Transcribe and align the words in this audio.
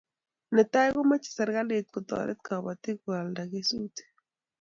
Netai 0.55 0.89
ko 0.95 0.99
mache 1.09 1.29
serikalit 1.37 1.85
ko 1.93 1.99
taret 2.09 2.39
kabatik 2.47 2.97
ko 3.03 3.09
alda 3.21 3.43
kesutik 3.51 4.07